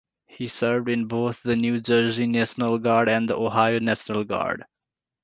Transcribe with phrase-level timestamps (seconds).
[0.25, 4.65] He served in both the New Jersey National Guard and the Ohio National Guard.